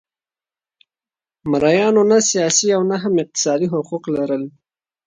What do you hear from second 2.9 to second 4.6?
نه هم اقتصادي حقوق لرل.